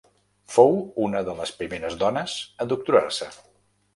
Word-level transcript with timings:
Fou 0.53 0.71
una 1.07 1.21
de 1.27 1.35
les 1.41 1.51
primeres 1.59 1.99
dones 2.05 2.35
a 2.65 2.67
doctorar-se. 2.75 3.29